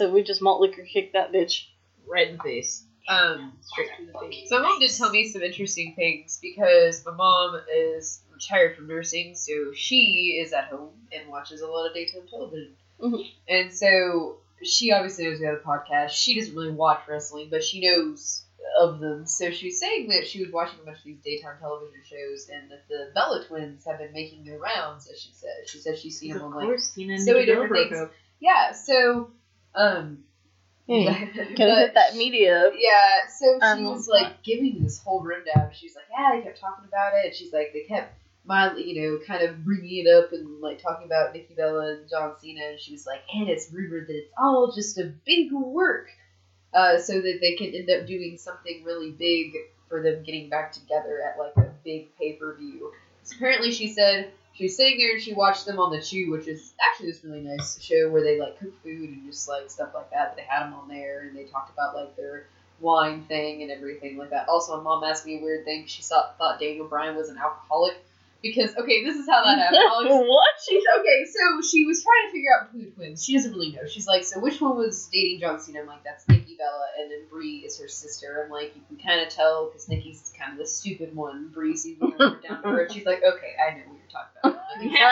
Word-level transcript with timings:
Yeah. 0.00 0.06
So 0.08 0.12
we 0.12 0.22
just 0.22 0.42
malt 0.42 0.60
liquor 0.60 0.82
kicked 0.82 1.14
that 1.14 1.32
bitch. 1.32 1.66
Right 2.08 2.28
in 2.28 2.36
the 2.36 2.42
face. 2.42 2.84
Um, 3.08 3.52
Straight 3.60 3.88
to 3.98 4.06
the 4.06 4.18
face. 4.30 4.48
so 4.48 4.58
my 4.60 4.68
mom 4.68 4.80
did 4.80 4.90
tell 4.92 5.10
me 5.10 5.28
some 5.28 5.42
interesting 5.42 5.94
things 5.94 6.38
because 6.42 7.04
my 7.06 7.12
mom 7.12 7.60
is 7.72 8.20
retired 8.32 8.76
from 8.76 8.88
nursing, 8.88 9.34
so 9.34 9.72
she 9.74 10.40
is 10.42 10.52
at 10.52 10.64
home 10.66 10.90
and 11.12 11.28
watches 11.28 11.60
a 11.60 11.66
lot 11.68 11.86
of 11.86 11.94
daytime 11.94 12.26
television. 12.28 12.74
Mhm. 13.00 13.24
And 13.48 13.72
so 13.72 14.38
she 14.62 14.90
obviously 14.92 15.24
knows 15.24 15.38
we 15.38 15.46
have 15.46 15.56
a 15.56 15.58
podcast. 15.58 16.10
She 16.10 16.38
doesn't 16.38 16.54
really 16.54 16.72
watch 16.72 17.00
wrestling, 17.08 17.48
but 17.50 17.62
she 17.62 17.80
knows 17.80 18.44
of 18.80 18.98
them. 18.98 19.24
So 19.26 19.50
she 19.50 19.66
was 19.66 19.78
saying 19.78 20.08
that 20.08 20.26
she 20.26 20.42
was 20.42 20.52
watching 20.52 20.80
a 20.80 20.84
bunch 20.84 20.98
of 20.98 21.04
these 21.04 21.20
daytime 21.20 21.58
television 21.60 22.00
shows, 22.04 22.48
and 22.48 22.70
that 22.70 22.88
the 22.88 23.12
Bella 23.14 23.44
twins 23.44 23.84
have 23.84 23.98
been 23.98 24.12
making 24.12 24.44
their 24.44 24.58
rounds. 24.58 25.08
As 25.08 25.20
she 25.20 25.30
says. 25.32 25.70
she 25.70 25.78
says 25.78 26.00
she's 26.00 26.18
seen 26.18 26.32
them 26.34 26.42
on 26.42 26.54
like 26.54 26.66
course, 26.66 26.92
Cena 26.94 27.18
so 27.20 27.34
many 27.34 27.46
different 27.46 27.72
things. 27.72 28.08
yeah. 28.40 28.72
So 28.72 29.30
um, 29.76 30.18
but- 30.86 31.04
Gotta 31.56 31.74
hit 31.76 31.94
that 31.94 32.14
media. 32.16 32.70
yeah, 32.76 33.26
so 33.28 33.58
she 33.60 33.66
Um, 33.66 33.84
was 33.86 34.08
like 34.08 34.42
giving 34.42 34.82
this 34.82 34.98
whole 35.02 35.22
rundown. 35.22 35.70
She's 35.74 35.94
like, 35.96 36.04
yeah, 36.10 36.36
they 36.36 36.42
kept 36.42 36.60
talking 36.60 36.84
about 36.86 37.12
it. 37.14 37.34
She's 37.34 37.52
like, 37.52 37.72
they 37.72 37.82
kept 37.82 38.14
mildly, 38.44 38.84
you 38.88 39.02
know, 39.02 39.18
kind 39.26 39.42
of 39.42 39.64
bringing 39.64 40.06
it 40.06 40.08
up 40.08 40.32
and 40.32 40.60
like 40.60 40.80
talking 40.80 41.06
about 41.06 41.32
Nikki 41.34 41.54
Bella 41.54 41.94
and 41.94 42.08
John 42.08 42.34
Cena. 42.40 42.66
And 42.70 42.80
she 42.80 42.92
was 42.92 43.04
like, 43.06 43.20
and 43.34 43.48
it's 43.48 43.72
rumored 43.72 44.06
that 44.06 44.14
it's 44.16 44.32
all 44.38 44.72
just 44.72 44.96
a 44.98 45.12
big 45.24 45.52
work, 45.52 46.06
uh, 46.72 46.98
so 46.98 47.14
that 47.14 47.38
they 47.40 47.56
can 47.56 47.74
end 47.74 47.90
up 47.90 48.06
doing 48.06 48.38
something 48.38 48.84
really 48.84 49.10
big 49.10 49.54
for 49.88 50.02
them 50.02 50.22
getting 50.24 50.48
back 50.48 50.70
together 50.72 51.20
at 51.22 51.38
like 51.38 51.56
a 51.56 51.70
big 51.84 52.16
pay 52.16 52.34
per 52.34 52.54
view. 52.56 52.92
apparently, 53.34 53.72
she 53.72 53.88
said 53.88 54.30
she 54.56 54.64
was 54.64 54.76
sitting 54.76 54.96
there 54.96 55.12
and 55.12 55.22
she 55.22 55.34
watched 55.34 55.66
them 55.66 55.78
on 55.78 55.90
the 55.90 56.00
Chew, 56.00 56.30
which 56.30 56.48
is 56.48 56.72
actually 56.80 57.10
this 57.10 57.22
really 57.22 57.42
nice 57.42 57.78
show 57.80 58.08
where 58.10 58.22
they 58.22 58.40
like 58.40 58.58
cook 58.58 58.72
food 58.82 59.10
and 59.10 59.24
just 59.26 59.48
like 59.48 59.70
stuff 59.70 59.90
like 59.94 60.10
that. 60.12 60.34
They 60.34 60.42
had 60.42 60.64
them 60.64 60.74
on 60.74 60.88
there 60.88 61.22
and 61.22 61.36
they 61.36 61.44
talked 61.44 61.72
about 61.72 61.94
like 61.94 62.16
their 62.16 62.46
wine 62.80 63.24
thing 63.24 63.62
and 63.62 63.70
everything 63.70 64.16
like 64.16 64.30
that. 64.30 64.48
Also, 64.48 64.76
my 64.78 64.82
mom 64.82 65.04
asked 65.04 65.26
me 65.26 65.38
a 65.38 65.42
weird 65.42 65.66
thing. 65.66 65.84
She 65.86 66.02
thought 66.02 66.38
thought 66.38 66.58
Daniel 66.58 66.86
Bryan 66.86 67.16
was 67.16 67.28
an 67.28 67.36
alcoholic 67.36 67.98
because 68.40 68.74
okay, 68.76 69.04
this 69.04 69.16
is 69.16 69.28
how 69.28 69.44
that 69.44 69.58
happened. 69.74 70.26
What? 70.26 70.46
She's 70.66 70.84
okay, 71.00 71.26
so 71.26 71.60
she 71.60 71.84
was 71.84 72.02
trying 72.02 72.28
to 72.28 72.32
figure 72.32 72.50
out 72.58 72.72
between 72.72 72.86
the 72.86 72.96
twins. 72.96 73.22
She 73.22 73.34
doesn't 73.34 73.52
really 73.52 73.72
know. 73.72 73.86
She's 73.86 74.06
like, 74.06 74.24
so 74.24 74.40
which 74.40 74.58
one 74.58 74.78
was 74.78 75.06
dating 75.12 75.40
John 75.40 75.60
Cena? 75.60 75.80
I'm 75.80 75.86
like, 75.86 76.02
that's 76.02 76.26
Nikki 76.28 76.56
Bella, 76.56 76.86
and 76.98 77.10
then 77.10 77.28
Brie 77.30 77.58
is 77.58 77.78
her 77.78 77.88
sister. 77.88 78.42
I'm 78.42 78.50
like, 78.50 78.74
you 78.74 78.80
can 78.88 78.96
kind 78.96 79.20
of 79.20 79.28
tell 79.28 79.66
because 79.66 79.86
Nikki's 79.90 80.32
kind 80.38 80.52
of 80.52 80.58
the 80.58 80.66
stupid 80.66 81.14
one. 81.14 81.48
Brie 81.52 81.76
seems 81.76 82.00
more 82.00 82.16
down 82.16 82.62
to 82.62 82.68
earth. 82.68 82.92
She's 82.92 83.04
like, 83.04 83.22
okay, 83.22 83.52
I 83.60 83.76
know 83.76 83.95
what 84.06 84.26
you're 84.44 84.52
about. 84.52 84.62
Like, 84.76 84.92
Yeah, 84.92 85.08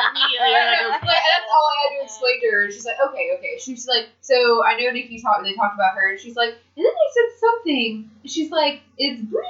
like, 0.92 1.00
that's 1.00 1.48
all 1.48 1.66
I 1.72 1.88
had 1.88 1.98
to 1.98 2.04
explain 2.04 2.40
to 2.42 2.50
her. 2.50 2.70
She's 2.70 2.84
like, 2.84 2.96
okay, 3.08 3.30
okay. 3.38 3.58
She's 3.58 3.86
like, 3.88 4.08
so 4.20 4.62
I 4.64 4.78
know 4.78 4.90
Nikki 4.90 5.22
talked. 5.22 5.42
They 5.42 5.54
talked 5.54 5.74
about 5.74 5.94
her, 5.94 6.10
and 6.10 6.20
she's 6.20 6.36
like, 6.36 6.50
and 6.50 6.84
then 6.84 6.92
they 6.92 7.10
said 7.14 7.40
something. 7.40 8.10
She's 8.26 8.50
like, 8.50 8.82
is 8.98 9.20
Brie? 9.20 9.46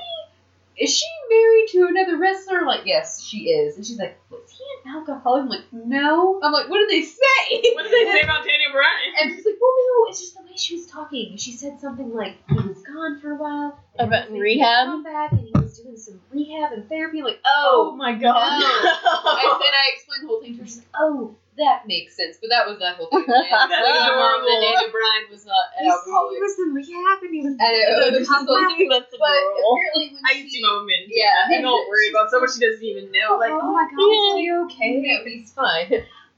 Is 0.78 0.90
she 0.96 1.06
married 1.30 1.68
to 1.72 1.86
another 1.88 2.16
wrestler? 2.18 2.58
I'm 2.60 2.66
like, 2.66 2.86
yes, 2.86 3.22
she 3.22 3.50
is. 3.50 3.76
And 3.76 3.86
she's 3.86 3.98
like, 3.98 4.18
was 4.30 4.40
he 4.50 4.64
an 4.84 4.90
alcoholic? 4.94 5.42
I'm 5.42 5.48
like, 5.48 5.64
no. 5.72 6.40
I'm 6.42 6.52
like, 6.52 6.68
what 6.68 6.78
did 6.78 6.90
they 6.90 7.02
say? 7.02 7.62
What 7.74 7.82
did 7.84 7.92
they 7.92 8.12
say 8.12 8.20
about 8.20 8.44
Daniel 8.44 8.72
Bryan? 8.72 9.14
And 9.22 9.34
she's 9.34 9.44
like, 9.46 9.54
well, 9.60 9.70
no, 9.88 10.10
it's 10.10 10.20
just 10.20 10.34
the 10.36 10.42
way 10.42 10.56
she 10.56 10.76
was 10.76 10.86
talking. 10.86 11.36
She 11.36 11.52
said 11.52 11.80
something 11.80 12.12
like 12.14 12.36
he 12.48 12.54
was 12.54 12.82
gone 12.82 13.20
for 13.20 13.32
a 13.32 13.36
while. 13.36 13.78
and 13.98 14.08
About 14.08 14.28
he 14.28 14.40
rehab? 14.40 14.86
Come 14.86 15.02
back, 15.02 15.32
and 15.32 15.40
he 15.40 15.52
was 15.54 15.78
doing 15.78 15.96
some 15.96 16.20
rehab 16.30 16.72
and 16.72 16.88
therapy. 16.88 17.18
I'm 17.20 17.24
like, 17.24 17.40
Oh 17.46 17.90
oh. 17.92 17.96
my 17.96 18.12
god. 18.12 18.34
I 18.36 19.58
said 19.60 19.74
I 19.74 19.94
explained 19.94 20.22
the 20.24 20.26
whole 20.28 20.40
thing 20.40 20.54
to 20.54 20.60
her. 20.60 20.66
She's 20.66 20.78
like, 20.78 20.86
oh, 20.98 21.36
that 21.56 21.86
makes 21.86 22.16
sense. 22.16 22.36
But 22.40 22.50
that 22.50 22.66
was 22.66 22.78
that 22.82 22.96
whole 22.96 23.06
thing. 23.06 23.24
And 23.28 23.30
That's 23.30 23.52
I 23.52 23.70
explained 23.70 23.94
to 23.94 24.10
her 24.10 24.18
adorable. 24.18 24.48
that 24.50 24.60
Daniel 24.64 24.90
Bryan 24.90 25.24
was 25.30 25.42
not 25.46 25.64
an 25.78 25.86
alcoholic. 25.86 26.38
in 26.42 26.74
rehab 26.74 27.18
and 27.22 27.30
he 27.34 27.40
was. 27.46 27.54
I 27.60 27.70
know, 27.70 28.10
it 28.10 28.18
was 28.18 28.26
just 28.26 28.30
like- 28.30 28.90
That's 28.90 29.14
But 29.14 29.22
adorable. 29.22 29.70
apparently, 29.70 30.04
when 30.18 30.22
I 30.26 30.32
she, 30.34 30.40
used 30.42 30.54
to 30.56 30.60
know 30.66 30.74
him 30.82 30.88
in. 30.90 31.02
Yeah. 31.14 31.48
You 31.54 31.62
don't 31.62 31.86
worry 31.88 32.10
about 32.10 32.30
so 32.30 32.40
much 32.42 32.54
she 32.58 32.60
doesn't 32.66 32.82
even 32.84 33.12
know. 33.14 33.38
Like, 33.38 33.54
oh 33.54 33.70
my 33.70 33.86
god, 33.86 34.02
Yeah. 34.02 34.34
is 34.34 34.34
he 34.42 34.46
okay? 34.66 34.92
No, 34.98 35.14
he's 35.24 35.52
fine. 35.52 35.88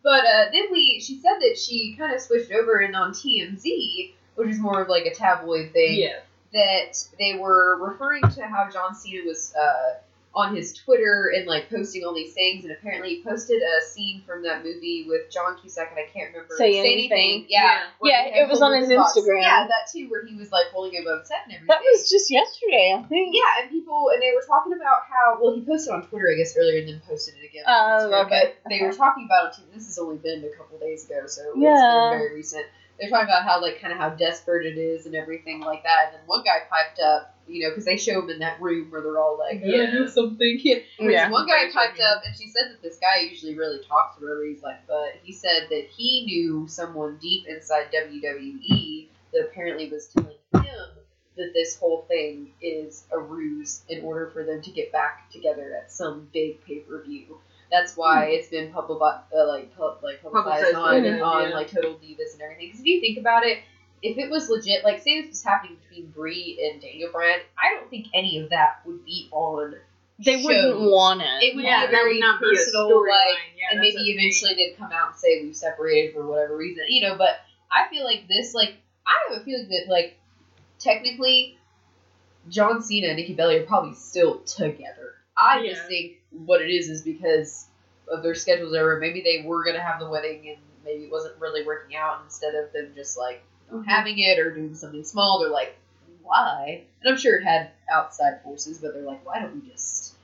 But 0.04 0.22
uh, 0.22 0.44
then 0.52 0.68
we, 0.70 1.00
she 1.00 1.18
said 1.18 1.40
that 1.40 1.58
she 1.58 1.96
kind 1.98 2.14
of 2.14 2.20
switched 2.20 2.52
over 2.52 2.78
and 2.78 2.94
on 2.94 3.10
TMZ, 3.12 4.12
which 4.36 4.48
is 4.50 4.58
more 4.60 4.82
of 4.82 4.88
like 4.88 5.04
a 5.06 5.14
tabloid 5.14 5.72
thing. 5.72 5.98
Yeah. 5.98 6.20
that 6.52 6.92
they 7.18 7.34
were 7.38 7.76
referring 7.80 8.22
to 8.22 8.46
how 8.46 8.68
John 8.70 8.94
Cena 8.94 9.24
was 9.26 9.52
uh, 9.58 9.98
on 10.36 10.54
his 10.54 10.74
Twitter 10.74 11.32
and 11.34 11.46
like 11.46 11.70
posting 11.70 12.04
all 12.04 12.12
these 12.12 12.34
things, 12.34 12.62
and 12.64 12.70
apparently 12.72 13.16
he 13.16 13.22
posted 13.24 13.56
a 13.62 13.82
scene 13.88 14.20
from 14.26 14.42
that 14.42 14.62
movie 14.62 15.06
with 15.08 15.32
John 15.32 15.56
Cusack, 15.58 15.88
and 15.90 15.98
I 15.98 16.04
can't 16.12 16.28
remember. 16.34 16.54
Say 16.58 16.78
Anything. 16.78 17.46
Yeah, 17.48 17.80
Yeah. 18.04 18.28
Yeah, 18.28 18.42
it 18.44 18.48
was 18.48 18.60
on 18.60 18.72
holding 18.72 18.90
his 18.90 18.98
box. 18.98 19.16
Instagram. 19.16 19.40
Yeah, 19.40 19.66
that 19.66 19.88
too, 19.90 20.08
where 20.10 20.26
he 20.26 20.36
was 20.36 20.52
like 20.52 20.66
holding 20.76 20.92
him 20.92 21.08
upset 21.08 21.38
and 21.46 21.54
everything. 21.54 21.66
That 21.72 21.80
was 21.80 22.10
just 22.10 22.30
yesterday, 22.30 22.92
I 22.94 23.02
think. 23.08 23.34
yeah, 23.34 23.62
and 23.62 23.70
people 23.70 24.10
and 24.12 24.20
they 24.20 24.32
were 24.36 24.44
talking 24.46 24.74
about 24.74 25.08
how 25.08 25.38
well 25.40 25.54
he 25.54 25.62
posted 25.64 25.94
on 25.94 26.06
Twitter, 26.06 26.28
I 26.30 26.36
guess 26.36 26.54
earlier, 26.54 26.80
and 26.80 26.88
then 26.88 27.00
posted 27.08 27.34
it 27.42 27.46
again. 27.48 27.64
on 27.66 27.72
Oh, 27.72 28.04
Instagram, 28.12 28.26
okay. 28.26 28.54
But 28.62 28.68
they 28.70 28.84
were 28.84 28.92
talking 28.92 29.24
about 29.24 29.52
it. 29.52 29.56
too. 29.56 29.62
This 29.72 29.86
has 29.86 29.98
only 29.98 30.18
been 30.18 30.44
a 30.44 30.54
couple 30.54 30.78
days 30.78 31.06
ago, 31.06 31.26
so 31.26 31.40
it's 31.48 31.58
Yeah. 31.58 32.10
been 32.12 32.18
very 32.20 32.34
recent. 32.36 32.66
They're 32.98 33.10
talking 33.10 33.26
about 33.26 33.44
how 33.44 33.60
like 33.60 33.80
kind 33.80 33.92
of 33.92 33.98
how 33.98 34.10
desperate 34.10 34.66
it 34.66 34.78
is 34.78 35.06
and 35.06 35.14
everything 35.14 35.60
like 35.60 35.82
that. 35.82 36.06
And 36.08 36.14
then 36.14 36.20
one 36.26 36.42
guy 36.44 36.60
piped 36.70 36.98
up, 37.00 37.34
you 37.46 37.62
know, 37.62 37.70
because 37.70 37.84
they 37.84 37.96
show 37.96 38.22
him 38.22 38.30
in 38.30 38.38
that 38.38 38.60
room 38.60 38.90
where 38.90 39.02
they're 39.02 39.18
all 39.18 39.38
like, 39.38 39.60
yeah, 39.62 39.82
Yeah. 39.82 39.90
do 39.90 40.08
something. 40.08 40.60
Yeah. 40.62 40.78
Yeah. 40.98 41.30
One 41.30 41.46
guy 41.46 41.70
piped 41.72 42.00
up, 42.00 42.22
and 42.24 42.34
she 42.34 42.48
said 42.48 42.70
that 42.72 42.82
this 42.82 42.98
guy 42.98 43.20
usually 43.28 43.54
really 43.54 43.84
talks 43.84 44.18
to 44.18 44.24
her. 44.26 44.44
He's 44.46 44.62
like, 44.62 44.86
but 44.86 45.12
he 45.22 45.32
said 45.32 45.68
that 45.70 45.86
he 45.94 46.24
knew 46.24 46.66
someone 46.68 47.18
deep 47.20 47.46
inside 47.46 47.86
WWE 47.92 49.08
that 49.32 49.48
apparently 49.50 49.90
was 49.90 50.06
telling 50.06 50.36
him 50.54 50.88
that 51.36 51.52
this 51.52 51.76
whole 51.76 52.06
thing 52.08 52.52
is 52.62 53.04
a 53.12 53.18
ruse 53.18 53.82
in 53.90 54.02
order 54.04 54.30
for 54.32 54.42
them 54.44 54.62
to 54.62 54.70
get 54.70 54.90
back 54.90 55.30
together 55.30 55.76
at 55.82 55.92
some 55.92 56.28
big 56.32 56.64
pay 56.64 56.78
per 56.78 57.02
view. 57.02 57.38
That's 57.70 57.96
why 57.96 58.26
it's 58.26 58.48
been 58.48 58.72
public, 58.72 59.00
uh, 59.02 59.46
like 59.48 59.76
pub, 59.76 59.98
like 60.02 60.22
publicized 60.22 60.72
Publicized, 60.72 60.76
on 60.76 61.04
yeah, 61.04 61.20
on 61.22 61.48
yeah. 61.50 61.54
like 61.54 61.70
Total 61.70 61.94
Divas 61.94 62.32
and 62.34 62.42
everything. 62.42 62.66
Because 62.68 62.80
if 62.80 62.86
you 62.86 63.00
think 63.00 63.18
about 63.18 63.44
it, 63.44 63.58
if 64.02 64.18
it 64.18 64.30
was 64.30 64.48
legit, 64.48 64.84
like 64.84 65.02
say 65.02 65.20
this 65.22 65.30
was 65.30 65.42
happening 65.42 65.76
between 65.82 66.10
Brie 66.10 66.58
and 66.70 66.80
Daniel 66.80 67.10
Bryan, 67.10 67.40
I 67.58 67.74
don't 67.74 67.90
think 67.90 68.06
any 68.14 68.38
of 68.38 68.50
that 68.50 68.80
would 68.84 69.04
be 69.04 69.28
on. 69.32 69.74
They 70.18 70.42
wouldn't 70.42 70.80
want 70.80 71.20
it. 71.20 71.42
It 71.44 71.56
would 71.56 71.64
Yeah, 71.64 71.86
be 71.86 71.88
a 71.88 71.90
very 71.90 72.14
would 72.14 72.20
not 72.20 72.40
be 72.40 72.46
a 72.46 72.50
personal, 72.50 73.00
like, 73.02 73.36
Yeah, 73.58 73.66
and 73.72 73.80
maybe 73.80 73.96
the 73.96 74.04
thing. 74.04 74.16
eventually 74.18 74.54
they'd 74.54 74.76
come 74.78 74.90
out 74.90 75.08
and 75.10 75.16
say 75.16 75.42
we've 75.42 75.54
separated 75.54 76.14
for 76.14 76.26
whatever 76.26 76.56
reason, 76.56 76.84
you 76.88 77.06
know. 77.06 77.18
But 77.18 77.36
I 77.70 77.88
feel 77.90 78.02
like 78.04 78.26
this, 78.26 78.54
like, 78.54 78.76
I 79.06 79.12
have 79.28 79.42
a 79.42 79.44
feeling 79.44 79.68
that, 79.68 79.86
like, 79.90 80.16
technically, 80.78 81.58
John 82.48 82.80
Cena 82.80 83.08
and 83.08 83.16
Nikki 83.18 83.34
Bella 83.34 83.56
are 83.60 83.66
probably 83.66 83.94
still 83.94 84.38
together. 84.38 85.15
I 85.36 85.60
Yeah. 85.60 85.74
just 85.74 85.86
think 85.86 86.20
what 86.30 86.60
it 86.62 86.70
is 86.70 86.88
is 86.88 87.02
because 87.02 87.66
of 88.08 88.22
their 88.22 88.34
schedules 88.34 88.74
over. 88.74 88.98
Maybe 88.98 89.20
they 89.22 89.42
were 89.46 89.64
gonna 89.64 89.82
have 89.82 90.00
the 90.00 90.08
wedding 90.08 90.48
and 90.48 90.58
maybe 90.84 91.04
it 91.04 91.10
wasn't 91.10 91.38
really 91.40 91.64
working 91.64 91.96
out. 91.96 92.20
Instead 92.24 92.54
of 92.54 92.72
them 92.72 92.92
just 92.94 93.16
like 93.18 93.42
Mm-hmm. 93.70 93.82
having 93.82 94.18
it 94.20 94.38
or 94.38 94.52
doing 94.54 94.76
something 94.76 95.02
small, 95.02 95.40
they're 95.40 95.50
like, 95.50 95.76
why? 96.22 96.84
And 97.00 97.10
I'm 97.10 97.18
sure 97.18 97.36
it 97.36 97.42
had 97.44 97.70
outside 97.90 98.40
forces, 98.44 98.78
but 98.78 98.94
they're 98.94 99.02
like, 99.02 99.26
why 99.26 99.40
don't 99.40 99.54
we 99.60 99.68
just 99.68 100.14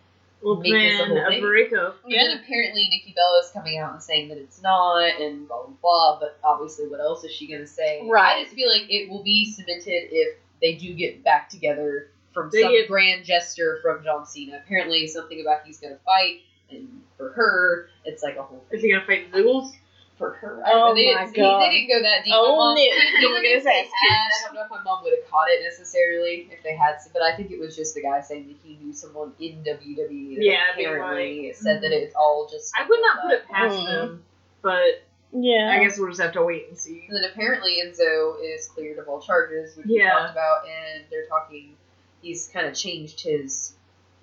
We'll 0.41 0.57
make 0.57 0.73
this 0.91 1.01
a 1.01 1.05
whole 1.07 1.19
a 1.27 1.29
thing. 1.29 1.41
breakup. 1.41 1.97
and 2.05 2.13
then 2.13 2.31
apparently 2.39 2.89
Nikki 2.89 3.13
Bella 3.17 3.41
is 3.45 3.51
coming 3.51 3.79
out 3.79 3.93
and 3.95 4.03
saying 4.03 4.29
that 4.29 4.39
it's 4.39 4.61
not, 4.63 5.21
and 5.21 5.47
blah 5.49 5.65
blah 5.67 5.75
blah. 5.83 6.19
But 6.21 6.39
obviously, 6.45 6.87
what 6.89 7.01
else 7.01 7.23
is 7.25 7.33
she 7.33 7.47
gonna 7.49 7.67
say? 7.67 8.03
Right. 8.09 8.39
I 8.39 8.43
just 8.45 8.55
feel 8.55 8.69
like 8.69 8.89
it 8.91 9.09
will 9.11 9.23
be 9.25 9.45
cemented 9.51 10.09
if 10.13 10.37
they 10.61 10.75
do 10.75 10.95
get 10.95 11.23
back 11.25 11.49
together 11.49 12.09
from 12.33 12.51
They 12.53 12.63
some 12.63 12.73
get- 12.73 12.89
grand 12.89 13.25
gesture 13.25 13.79
from 13.83 14.03
John 14.05 14.27
Cena. 14.27 14.61
Apparently, 14.65 15.07
something 15.07 15.41
about 15.41 15.65
he's 15.67 15.79
gonna 15.81 15.99
fight, 16.05 16.41
and 16.71 17.03
for 17.17 17.31
her, 17.33 17.89
it's 18.05 18.23
like 18.23 18.37
a 18.37 18.43
whole 18.43 18.65
Is 18.71 18.83
he 18.83 18.91
gonna 18.93 19.05
fight 19.07 19.31
the 19.33 19.39
Zoogles? 19.39 19.73
For 20.19 20.31
her, 20.35 20.63
Oh 20.67 20.95
they, 20.95 21.13
my 21.15 21.25
didn't, 21.25 21.37
God. 21.37 21.63
they 21.63 21.71
didn't 21.71 21.89
go 21.89 22.01
that 22.03 22.23
deep. 22.25 22.33
Oh, 22.37 22.53
my 22.53 22.57
mom, 22.57 22.75
no. 22.77 22.83
even 22.83 23.33
Look 23.33 23.39
at 23.39 23.45
if 23.45 23.55
his 23.55 23.65
they 23.65 23.71
had. 23.73 24.29
I 24.29 24.45
don't 24.45 24.55
know 24.55 24.63
if 24.65 24.71
my 24.71 24.83
mom 24.85 25.03
would 25.03 25.13
have 25.19 25.29
caught 25.29 25.49
it 25.49 25.63
necessarily 25.65 26.49
if 26.53 26.63
they 26.63 26.77
had, 26.77 26.97
but 27.13 27.23
I 27.23 27.35
think 27.35 27.51
it 27.51 27.59
was 27.59 27.75
just 27.75 27.95
the 27.97 28.03
guy 28.03 28.21
saying 28.21 28.47
that 28.47 28.57
he 28.63 28.77
knew 28.77 28.93
someone 28.93 29.33
in 29.41 29.65
WWE. 29.65 30.37
That 30.37 30.45
Yeah, 30.45 30.59
apparently 30.75 31.47
might. 31.47 31.57
said 31.57 31.83
that 31.83 31.91
it's 31.93 32.15
all 32.15 32.47
just. 32.49 32.73
I 32.79 32.87
would 32.87 33.01
not 33.01 33.23
put 33.23 33.33
it 33.33 33.49
past 33.49 33.75
Mhm. 33.75 33.87
them, 33.87 34.25
but 34.61 35.03
Yeah. 35.33 35.71
I 35.73 35.83
guess 35.83 35.99
we'll 35.99 36.09
just 36.11 36.21
have 36.21 36.35
to 36.35 36.43
wait 36.45 36.69
and 36.69 36.79
see. 36.79 37.05
And 37.09 37.17
then 37.17 37.25
apparently 37.29 37.79
Enzo 37.85 38.37
is 38.45 38.69
cleared 38.69 38.99
of 38.99 39.09
all 39.09 39.21
charges, 39.21 39.75
which 39.77 39.87
we 39.87 39.99
talked 39.99 40.31
about, 40.31 40.69
and 40.69 41.05
they're 41.11 41.27
talking. 41.27 41.75
He's 42.23 42.49
kind 42.49 42.67
of 42.67 42.75
changed 42.75 43.21
his 43.23 43.75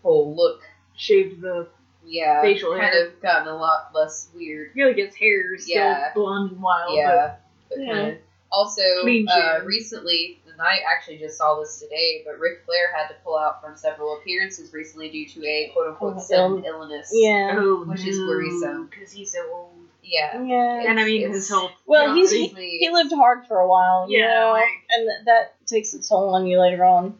whole 0.04 0.36
look. 0.36 0.62
Shaved 0.96 1.42
the. 1.42 1.68
Yeah, 2.06 2.42
Facial 2.42 2.72
kind 2.72 2.84
hair. 2.86 3.08
of 3.08 3.22
gotten 3.22 3.48
a 3.50 3.56
lot 3.56 3.92
less 3.94 4.30
weird. 4.34 4.72
I 4.72 4.74
feel 4.74 4.88
like 4.88 4.96
his 4.98 5.14
hair 5.16 5.54
is 5.54 5.64
still 5.66 5.76
Yeah. 5.76 6.12
blonde 6.16 6.52
and 6.54 6.62
wild. 6.62 6.96
yeah, 6.96 7.36
but 7.70 7.78
Yeah. 7.80 7.94
kind 7.94 8.12
of. 8.14 8.18
Also, 8.52 8.82
Clean 9.02 9.28
uh, 9.28 9.58
shave. 9.60 9.66
recently, 9.68 10.40
and 10.52 10.60
I 10.60 10.78
actually 10.92 11.18
just 11.20 11.38
saw 11.38 11.60
this 11.60 11.80
today, 11.80 12.24
but 12.26 12.40
Ric 12.40 12.64
Flair 12.66 12.92
had 12.96 13.10
to 13.10 13.14
pull 13.24 13.38
out 13.38 13.62
from 13.62 13.76
several 13.78 14.18
appearances 14.18 14.74
recently 14.74 15.10
due 15.10 15.28
to 15.30 15.46
a 15.46 15.70
quote 15.72 15.88
unquote 15.90 16.16
Oh, 16.18 16.20
sudden 16.20 16.66
illness. 16.66 17.12
Yeah. 17.14 17.58
oh, 17.60 17.84
Which 17.86 18.08
is 18.08 18.18
worrisome. 18.20 18.88
because 18.88 19.12
he's 19.12 19.32
so 19.34 19.48
old. 19.54 19.74
Yeah. 20.02 20.42
Yeah. 20.42 20.86
And 20.90 21.00
I 21.00 21.04
mean, 21.06 21.30
his 21.30 21.48
health. 21.48 21.74
Well, 21.86 22.16
he's 22.16 22.32
he, 22.32 22.48
he 22.48 22.90
lived 22.92 23.14
hard 23.14 23.46
for 23.46 23.60
a 23.60 23.68
while, 23.68 24.10
you 24.10 24.18
Yeah, 24.18 24.40
know, 24.46 24.52
like- 24.54 24.64
and 24.90 25.08
th- 25.08 25.26
that 25.26 25.54
takes 25.68 25.94
its 25.94 26.10
toll 26.10 26.34
on 26.34 26.48
you 26.48 26.60
later 26.60 26.84
on. 26.84 27.20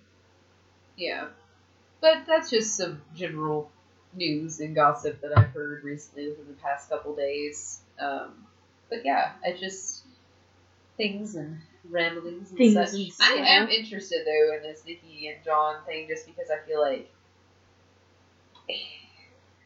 Yeah. 1.00 1.28
But 2.02 2.26
that's 2.28 2.50
just 2.50 2.76
some 2.76 3.02
general 3.16 3.72
news 4.14 4.60
and 4.60 4.76
gossip 4.76 5.22
that 5.22 5.38
I've 5.38 5.50
heard 5.50 5.84
recently 5.84 6.30
within 6.30 6.48
the 6.48 6.62
past 6.62 6.90
couple 6.90 7.16
days. 7.16 7.80
Um, 8.00 8.46
but 8.90 9.06
yeah, 9.06 9.34
I 9.46 9.54
just 9.54 10.04
things 10.98 11.36
and 11.36 11.60
ramblings 11.90 12.50
and 12.50 12.58
Things 12.58 12.74
such. 12.74 12.94
and 12.94 13.46
I 13.46 13.48
am 13.56 13.70
interested 13.70 14.26
though 14.26 14.56
in 14.58 14.64
this 14.64 14.84
Nikki 14.86 15.28
and 15.28 15.44
John 15.46 15.78
thing 15.86 16.08
just 16.08 16.26
because 16.26 16.50
I 16.52 16.68
feel 16.68 16.82
like 16.82 17.10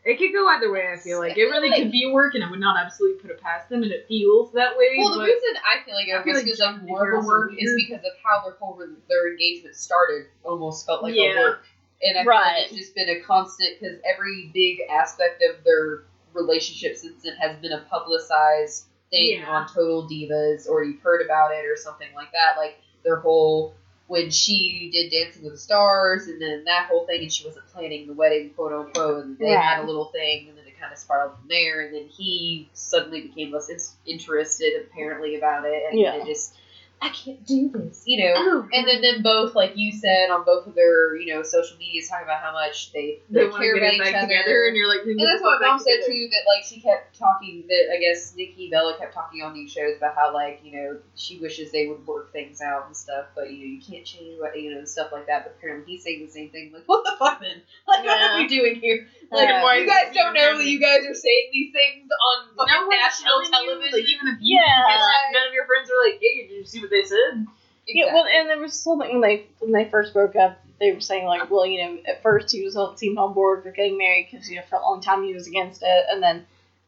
It 0.06 0.18
could 0.20 0.34
go 0.34 0.48
either 0.50 0.70
way. 0.72 0.92
I 0.92 0.98
feel 0.98 1.20
like 1.20 1.30
I 1.30 1.32
it 1.32 1.36
feel 1.36 1.50
really 1.52 1.70
like- 1.70 1.82
could 1.84 1.92
be 1.92 2.04
a 2.04 2.12
work, 2.12 2.36
and 2.36 2.44
I 2.44 2.50
would 2.50 2.60
not 2.60 2.78
absolutely 2.78 3.22
put 3.22 3.32
it 3.32 3.42
past 3.42 3.70
them, 3.70 3.84
and 3.84 3.92
it 3.92 4.06
feels 4.08 4.52
that 4.54 4.78
way. 4.78 4.96
Well, 4.98 5.18
the 5.18 5.24
reason 5.24 5.56
I 5.64 5.84
feel 5.86 5.96
like 5.96 6.08
it 6.10 6.24
feel 6.24 6.34
was 6.34 6.44
like 6.44 6.46
feels 6.46 6.60
like 6.60 6.82
more 6.84 7.12
of 7.14 7.24
a 7.24 7.28
work 7.28 7.54
is 7.58 7.74
because 7.88 8.04
of 8.04 8.12
how 8.24 8.44
their 8.44 8.56
whole 8.60 8.82
their 9.08 9.32
engagement 9.32 9.76
started. 9.76 10.26
Almost 10.44 10.86
felt 10.86 11.04
like 11.04 11.16
a 11.16 11.36
work, 11.38 11.66
and 12.02 12.18
I 12.18 12.24
feel 12.24 12.32
like 12.34 12.64
it's 12.68 12.76
just 12.76 12.96
been 12.96 13.10
a 13.10 13.22
constant 13.22 13.80
because 13.80 14.00
every 14.04 14.52
big 14.54 14.82
aspect 14.90 15.42
of 15.50 15.64
their 15.64 16.04
relationship 16.34 16.98
since 16.98 17.24
it 17.26 17.36
has 17.40 17.56
been 17.62 17.72
a 17.72 17.86
publicized 17.90 18.86
thing 19.10 19.40
Yeah. 19.40 19.50
on 19.50 19.68
Total 19.68 20.04
Divas, 20.10 20.68
or 20.68 20.84
you've 20.84 21.00
heard 21.02 21.22
about 21.24 21.52
it, 21.54 21.64
or 21.66 21.78
something 21.78 22.10
like 22.16 22.32
that. 22.34 22.58
Like 22.58 22.76
their 23.04 23.18
whole 23.18 23.74
when 24.08 24.30
she 24.32 24.90
did 24.92 25.12
Dancing 25.12 25.44
with 25.44 25.54
the 25.54 25.60
Stars, 25.60 26.28
and 26.28 26.42
then 26.42 26.66
that 26.66 26.88
whole 26.90 27.06
thing, 27.06 27.22
and 27.22 27.32
she 27.32 27.46
wasn't 27.46 27.66
planning 27.68 28.08
the 28.08 28.14
wedding, 28.14 28.50
quote 28.52 28.74
unquote, 28.74 29.24
and 29.26 29.38
they 29.38 29.52
had 29.52 29.84
a 29.84 29.86
little 29.88 30.06
thing, 30.06 30.50
and 30.50 30.58
then 30.58 30.66
it 30.68 30.80
kind 30.80 30.92
of 30.92 31.00
spiraled 31.00 31.38
from 31.40 31.48
there, 31.48 31.82
and 31.82 31.96
then 31.96 32.06
he 32.08 32.70
suddenly 32.74 33.22
became 33.22 33.52
less 33.52 33.96
interested, 34.06 34.74
apparently, 34.86 35.36
about 35.36 35.66
it, 35.66 35.84
and 35.90 36.00
Yeah. 36.00 36.16
it 36.16 36.26
just, 36.26 36.56
I 37.04 37.10
can't 37.10 37.46
do 37.46 37.70
this, 37.70 38.04
you 38.06 38.24
know. 38.24 38.34
Oh, 38.38 38.68
And 38.72 38.88
then 38.88 39.02
them 39.02 39.22
both, 39.24 39.56
like 39.56 39.74
you 39.76 39.92
said, 39.92 40.30
on 40.30 40.46
both 40.46 40.66
of 40.68 40.74
their, 40.74 41.16
you 41.18 41.34
know, 41.34 41.44
social 41.44 41.76
medias, 41.78 42.08
talking 42.08 42.24
about 42.24 42.40
how 42.40 42.54
much 42.54 42.94
they, 42.94 43.20
they 43.30 43.44
they 43.46 43.52
care 43.52 43.76
about 43.76 43.94
each 43.94 44.02
other. 44.02 44.22
together, 44.22 44.68
and 44.68 44.78
you're 44.78 44.88
like, 44.88 45.02
And 45.04 45.20
that's 45.20 45.42
what 45.42 45.60
mom 45.62 45.80
said 45.80 46.00
too. 46.06 46.28
That 46.32 46.44
like 46.48 46.64
she 46.64 46.80
kept 46.80 47.20
talking. 47.20 47.66
That 47.68 47.92
I 47.94 47.98
guess 48.00 48.34
Nikki 48.38 48.70
Bella 48.70 48.96
kept 48.98 49.14
talking 49.14 49.42
on 49.44 49.54
these 49.54 49.70
shows 49.72 49.98
about 49.98 50.16
how 50.16 50.34
like 50.34 50.62
you 50.64 50.72
know 50.72 50.98
she 51.16 51.40
wishes 51.40 51.72
they 51.74 51.88
would 51.88 52.08
work 52.08 52.32
things 52.32 52.62
out 52.62 52.88
and 52.88 52.96
stuff. 52.96 53.26
But 53.36 53.52
you 53.52 53.60
know 53.60 53.66
you 53.66 53.82
can't 53.82 54.06
change 54.06 54.40
what 54.40 54.58
you 54.58 54.74
know 54.74 54.86
stuff 54.86 55.12
like 55.12 55.28
that. 55.28 55.44
But 55.44 55.56
apparently 55.60 55.92
he's 55.94 56.04
saying 56.04 56.26
the 56.26 56.32
same 56.32 56.50
thing. 56.52 56.72
Like 56.74 56.84
what 56.86 57.04
the 57.04 57.16
fuck 57.20 57.42
then? 57.42 57.62
Like 57.88 58.06
what 58.06 58.18
are 58.22 58.38
we 58.40 58.48
doing 58.48 58.76
here? 58.76 59.06
Like 59.30 59.50
Yeah. 59.50 59.76
you 59.76 59.86
guys 59.86 60.14
don't 60.14 60.34
know 60.34 60.58
that 60.58 60.66
you 60.66 60.80
guys 60.80 61.06
are 61.06 61.14
saying 61.14 61.50
these 61.52 61.72
things 61.74 62.08
on 62.08 62.56
No 62.56 62.88
national 62.88 63.44
telling 63.44 63.66
you, 63.66 63.70
television. 63.76 63.92
like, 64.00 64.10
even 64.10 64.28
if 64.30 64.38
you 64.40 64.58
Yeah. 64.58 64.98
none 65.34 65.48
of 65.48 65.54
your 65.54 65.66
friends 65.66 65.90
are 65.92 66.00
like, 66.06 66.20
"Hey, 66.22 66.48
did 66.48 66.58
you 66.58 66.66
see 66.66 66.80
what 66.82 66.90
they 66.94 67.08
said?" 67.08 67.48
Yeah, 67.88 68.14
well, 68.14 68.26
and 68.26 68.50
there 68.50 68.60
was 68.60 68.74
something 68.74 69.12
when 69.12 69.22
they 69.22 69.48
when 69.60 69.72
they 69.72 69.90
first 69.90 70.14
broke 70.14 70.36
up. 70.36 70.60
They 70.80 70.92
were 70.92 71.02
saying 71.02 71.26
like, 71.26 71.50
well, 71.50 71.66
you 71.66 71.84
know, 71.84 71.98
at 72.08 72.24
first 72.24 72.52
he 72.52 72.64
was 72.64 72.76
on, 72.76 72.98
seemed 72.98 73.18
on 73.18 73.34
board 73.34 73.64
for 73.64 73.72
getting 73.72 73.98
married 73.98 74.30
because 74.32 74.50
you 74.50 74.58
know 74.58 74.64
for 74.70 74.78
a 74.78 74.82
long 74.82 75.02
time 75.02 75.24
he 75.24 75.34
was 75.34 75.48
against 75.48 75.84
it, 75.84 76.06
and 76.10 76.24
then 76.24 76.46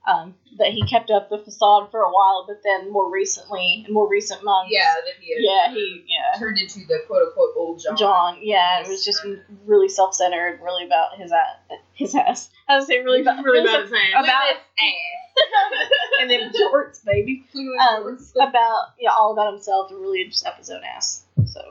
um, 0.07 0.35
that 0.57 0.69
he 0.69 0.85
kept 0.85 1.09
up 1.09 1.29
the 1.29 1.37
facade 1.37 1.89
for 1.89 2.01
a 2.01 2.09
while, 2.09 2.45
but 2.47 2.61
then 2.63 2.91
more 2.91 3.09
recently, 3.11 3.83
in 3.87 3.93
more 3.93 4.07
recent 4.07 4.43
months, 4.43 4.71
yeah, 4.71 4.93
that 4.93 5.13
he 5.19 5.33
had 5.33 5.41
yeah, 5.41 5.73
he 5.73 6.05
yeah. 6.07 6.39
turned 6.39 6.57
into 6.57 6.79
the 6.87 6.99
quote 7.07 7.23
unquote 7.27 7.53
old 7.55 7.81
John. 7.81 7.97
John, 7.97 8.37
yeah, 8.41 8.81
it 8.81 8.87
was 8.87 9.03
just 9.03 9.25
really 9.65 9.89
self-centered, 9.89 10.59
really 10.61 10.85
about 10.85 11.17
his 11.17 11.31
ass, 11.31 11.79
his 11.93 12.15
ass. 12.15 12.49
I 12.67 12.77
was 12.77 12.87
say 12.87 12.99
really 12.99 13.21
about 13.21 13.43
really 13.43 13.61
about 13.61 13.81
his 13.81 13.91
hands. 13.91 14.13
about 14.13 14.43
his 14.47 14.55
ass. 14.55 15.25
and 16.21 16.29
then 16.29 16.51
jorts, 16.51 17.03
baby. 17.03 17.45
um, 17.81 18.17
about 18.35 18.93
yeah, 18.99 19.11
all 19.11 19.33
about 19.33 19.53
himself 19.53 19.91
and 19.91 19.99
really 19.99 20.25
just 20.25 20.45
up 20.45 20.57
his 20.57 20.69
own 20.69 20.83
ass. 20.83 21.23
So, 21.47 21.61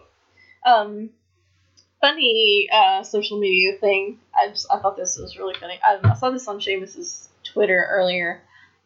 um, 0.66 1.10
funny 2.00 2.69
uh, 2.72 3.04
social 3.04 3.38
media 3.38 3.78
thing. 3.78 4.19
I 4.34 4.48
just 4.48 4.66
I 4.72 4.80
thought 4.80 4.96
this 4.96 5.16
was 5.16 5.38
really 5.38 5.54
funny. 5.54 5.78
I, 5.82 6.00
I 6.02 6.14
saw 6.14 6.30
this 6.30 6.48
on 6.48 6.58
Seamus's 6.60 7.28
Twitter 7.54 7.86
earlier, 7.90 8.42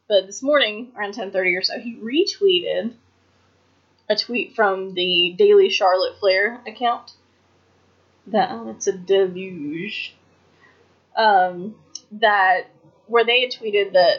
but 0.08 0.26
this 0.26 0.42
morning 0.42 0.92
around 0.96 1.14
ten 1.14 1.30
thirty 1.32 1.54
or 1.56 1.62
so, 1.62 1.78
he 1.80 1.96
retweeted 1.96 2.92
a 4.08 4.14
tweet 4.16 4.54
from 4.54 4.94
the 4.94 5.34
Daily 5.36 5.68
Charlotte 5.70 6.18
Flair 6.20 6.60
account. 6.66 7.12
That 8.28 8.50
oh, 8.52 8.68
it's 8.70 8.86
a 8.86 8.92
deluge. 8.92 10.14
Um, 11.16 11.74
that 12.12 12.66
where 13.06 13.24
they 13.24 13.40
had 13.40 13.50
tweeted 13.50 13.94
that 13.94 14.18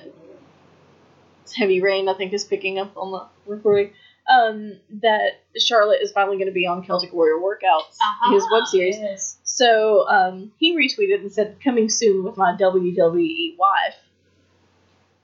it's 1.44 1.56
heavy 1.56 1.80
rain. 1.82 2.10
I 2.10 2.14
think 2.16 2.34
is 2.34 2.44
picking 2.44 2.80
up 2.80 2.98
on 2.98 3.12
the 3.12 3.28
recording. 3.52 3.94
Um, 4.30 4.74
that 5.02 5.42
Charlotte 5.58 6.02
is 6.04 6.12
finally 6.12 6.38
going 6.38 6.48
to 6.50 6.54
be 6.54 6.68
on 6.68 6.84
Celtic 6.86 7.12
Warrior 7.14 7.40
Workouts, 7.40 7.98
Uh-huh. 8.00 8.34
his 8.34 8.44
web 8.52 8.68
series. 8.68 8.98
Yes. 9.00 9.38
So 9.44 10.08
um, 10.08 10.52
he 10.60 10.76
retweeted 10.76 11.22
and 11.22 11.32
said, 11.32 11.58
"Coming 11.64 11.90
soon 11.90 12.24
with 12.24 12.38
my 12.38 12.56
WWE 12.56 13.58
wife." 13.58 13.96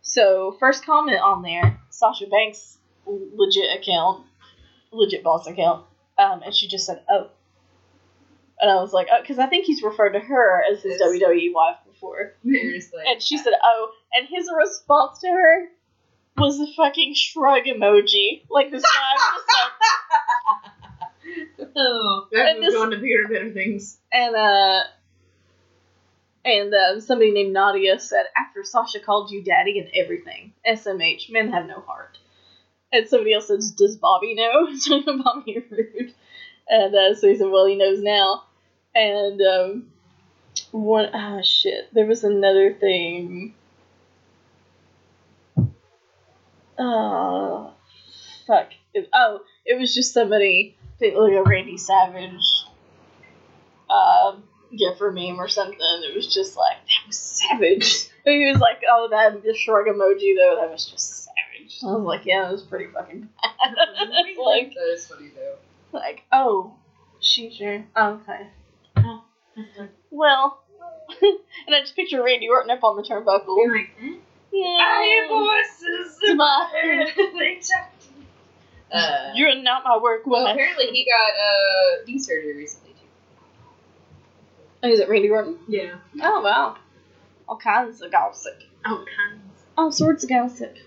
So 0.07 0.55
first 0.59 0.85
comment 0.85 1.19
on 1.19 1.41
there, 1.41 1.79
Sasha 1.89 2.27
Banks' 2.27 2.77
legit 3.07 3.79
account, 3.79 4.23
legit 4.91 5.23
boss 5.23 5.47
account, 5.47 5.83
um, 6.17 6.41
and 6.43 6.53
she 6.55 6.67
just 6.67 6.85
said, 6.85 7.01
"Oh," 7.09 7.29
and 8.61 8.69
I 8.69 8.75
was 8.75 8.93
like, 8.93 9.07
"Oh," 9.11 9.19
because 9.19 9.39
I 9.39 9.47
think 9.47 9.65
he's 9.65 9.81
referred 9.81 10.11
to 10.11 10.19
her 10.19 10.63
as 10.71 10.83
his 10.83 10.97
Yes. 10.99 11.09
WWE 11.21 11.53
wife 11.53 11.77
before, 11.91 12.33
You're 12.43 12.71
just 12.73 12.93
like, 12.93 13.07
and 13.07 13.21
she 13.21 13.37
said, 13.39 13.53
"Oh," 13.63 13.91
and 14.13 14.27
his 14.29 14.47
response 14.55 15.19
to 15.21 15.27
her 15.27 15.69
was 16.37 16.59
a 16.59 16.67
fucking 16.75 17.15
shrug 17.15 17.63
emoji, 17.63 18.43
like 18.49 18.69
this 18.69 18.83
guy 18.83 19.13
was 19.15 19.43
just 19.43 19.57
like. 19.57 19.71
oh. 21.75 22.27
That's 22.31 22.51
And 22.51 22.63
this- 22.63 22.73
going 22.75 22.91
to 22.91 22.97
bigger 22.97 23.27
better 23.27 23.51
things. 23.51 23.97
And 24.13 24.35
uh 24.35 24.81
and 26.45 26.73
uh, 26.73 27.01
somebody 27.01 27.31
named 27.31 27.53
Nadia 27.53 27.99
said, 27.99 28.25
after 28.37 28.63
Sasha 28.63 28.99
called 28.99 29.31
you 29.31 29.43
daddy 29.43 29.79
and 29.79 29.89
everything, 29.95 30.53
SMH, 30.65 31.29
men 31.31 31.51
have 31.51 31.65
no 31.65 31.81
heart. 31.81 32.19
And 32.93 33.07
somebody 33.07 33.33
else 33.33 33.47
says, 33.47 33.71
does 33.71 33.97
Bobby 33.97 34.35
know? 34.35 34.67
Bobby 35.23 35.63
Roode. 35.69 36.13
And 36.69 36.95
uh, 36.95 37.15
so 37.15 37.27
he 37.27 37.35
said, 37.37 37.49
well, 37.49 37.65
he 37.65 37.75
knows 37.75 38.01
now. 38.01 38.43
And 38.95 39.41
um, 39.41 39.91
one, 40.71 41.09
ah, 41.13 41.41
shit, 41.41 41.93
there 41.93 42.05
was 42.05 42.23
another 42.23 42.73
thing. 42.73 43.53
Oh, 46.77 47.73
fuck. 48.47 48.69
It- 48.93 49.09
oh, 49.13 49.41
it 49.65 49.79
was 49.79 49.93
just 49.95 50.13
somebody, 50.13 50.77
like 51.01 51.13
a 51.33 51.43
Randy 51.43 51.77
Savage 51.77 52.65
uh, 53.89 54.35
gift 54.77 54.97
for 54.99 55.11
meme 55.11 55.39
or 55.39 55.47
something. 55.47 55.77
It 55.79 56.15
was 56.15 56.33
just 56.33 56.55
like 56.57 56.77
that 56.77 57.07
was 57.07 57.17
savage. 57.17 58.09
He 58.25 58.49
was 58.51 58.59
like, 58.59 58.81
"Oh, 58.89 59.07
that 59.11 59.43
the 59.43 59.53
shrug 59.53 59.85
emoji 59.85 60.35
though, 60.35 60.57
that 60.59 60.71
was 60.71 60.85
just 60.89 61.25
savage." 61.25 61.77
I 61.83 61.93
was 61.93 62.03
like, 62.03 62.25
"Yeah, 62.25 62.41
that 62.45 62.51
was 62.53 62.63
pretty 62.63 62.87
fucking 62.91 63.21
bad." 63.43 64.09
like, 64.43 64.73
that 64.73 64.93
is 64.93 65.05
funny 65.05 65.29
though. 65.35 65.57
like, 65.91 66.23
oh, 66.31 66.73
she 67.19 67.51
sure, 67.51 67.85
okay, 67.95 68.47
oh, 68.97 69.23
well, 70.09 70.63
and 71.21 71.75
I 71.75 71.81
just 71.81 71.95
picture 71.95 72.23
Randy 72.23 72.49
Orton 72.49 72.71
up 72.71 72.83
on 72.83 72.97
the 72.97 73.03
turnbuckle. 73.03 73.57
You're 73.57 73.77
like, 73.77 73.91
eh? 74.01 74.15
Yeah, 74.51 75.27
voices 75.29 76.19
in 76.27 76.37
my 76.37 77.51
Uh, 78.91 79.31
You're 79.35 79.61
not 79.61 79.83
my 79.83 79.97
work 80.01 80.25
well, 80.25 80.41
woman. 80.41 80.55
apparently 80.55 80.85
he 80.87 81.05
got 81.05 81.33
uh, 81.33 82.05
knee 82.07 82.17
surgery 82.19 82.55
recently. 82.55 82.84
Oh, 84.85 84.89
is 84.91 84.99
it 84.99 85.09
Randy 85.09 85.29
Orton? 85.31 85.57
Yeah. 85.67 85.95
Oh 86.21 86.41
wow, 86.41 86.77
all 87.49 87.57
kinds 87.57 88.01
of 88.01 88.11
gossip. 88.11 88.61
Oh, 88.85 89.03
kinds. 89.17 89.41
All 89.75 89.91
sorts 89.91 90.23
of 90.23 90.29
gossip. 90.29 90.77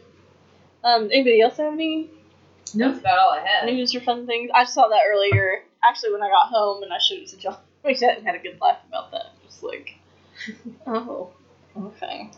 Um, 0.85 1.07
anybody 1.13 1.41
else 1.41 1.57
have 1.57 1.73
any 1.73 2.09
No. 2.75 2.89
That's 2.91 3.01
about 3.01 3.19
all 3.19 3.33
I 3.33 3.45
had. 3.45 3.67
news 3.67 3.93
or 3.97 4.01
fun 4.01 4.25
things? 4.27 4.51
I 4.55 4.65
saw 4.65 4.87
that 4.89 5.03
earlier. 5.11 5.63
Actually, 5.83 6.13
when 6.13 6.23
I 6.23 6.29
got 6.29 6.49
home 6.49 6.85
and 6.85 6.93
I 6.93 6.99
showed 6.99 7.19
it 7.19 7.29
to 7.31 7.37
John, 7.39 7.57
we 7.85 7.95
sat 7.95 8.19
and 8.19 8.25
had 8.27 8.37
a 8.37 8.39
good 8.39 8.59
laugh 8.61 8.79
about 8.89 9.11
that. 9.11 9.27
Just 9.45 9.65
like, 9.65 9.95
oh, 10.87 11.31
okay. 11.77 12.31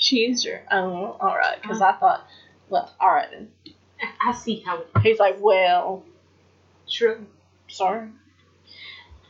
Cheeser. 0.00 0.62
Oh, 0.72 1.16
all 1.20 1.36
right. 1.36 1.62
Because 1.62 1.80
I 1.80 1.92
thought, 1.92 2.26
well, 2.68 2.92
all 3.00 3.14
right 3.14 3.28
then. 3.30 3.50
I 4.26 4.32
see 4.32 4.60
how 4.66 4.78
it 4.80 4.88
He's 5.02 5.20
like, 5.20 5.36
well, 5.38 6.02
True. 6.90 7.24
sorry. 7.68 8.08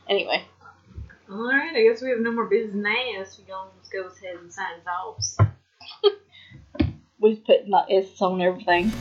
Anyway, 0.09 0.43
Alright, 1.37 1.75
I 1.75 1.83
guess 1.83 2.01
we 2.01 2.09
have 2.09 2.19
no 2.19 2.31
more 2.31 2.45
business. 2.45 3.37
We 3.37 3.45
gonna 3.45 3.69
just 3.79 3.91
go 3.91 4.07
ahead 4.07 4.39
and 4.41 4.51
sign 4.51 4.81
off. 4.87 5.23
we've 7.19 7.45
put 7.45 7.67
not 7.67 7.91
S 7.91 8.19
on 8.23 8.41
everything. 8.41 8.91